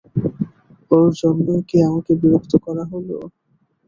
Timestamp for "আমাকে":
1.89-2.11